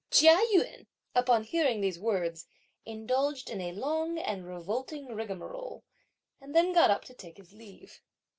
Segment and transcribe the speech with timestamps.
[0.09, 2.47] Chia Yün, upon hearing these words,
[2.85, 5.83] indulged in a long and revolting rigmarole,
[6.41, 8.01] and then got up to take his leave.